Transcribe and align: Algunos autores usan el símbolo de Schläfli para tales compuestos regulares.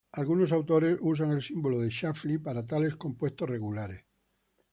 Algunos 0.19 0.51
autores 0.51 0.97
usan 0.99 1.29
el 1.29 1.43
símbolo 1.43 1.79
de 1.79 1.91
Schläfli 1.91 2.39
para 2.39 2.65
tales 2.65 2.95
compuestos 2.95 3.47
regulares. 3.47 4.03